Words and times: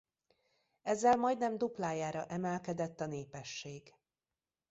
Ezzel 0.81 1.15
majdnem 1.17 1.57
duplájára 1.57 2.25
emelkedett 2.25 3.01
a 3.01 3.05
népesség. 3.05 3.93